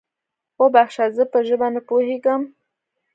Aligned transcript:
وبخښه، 0.61 1.05
زه 1.15 1.23
په 1.31 1.39
ژبه 1.47 1.67
نه 1.75 1.81
پوهېږم؟ 1.87 2.41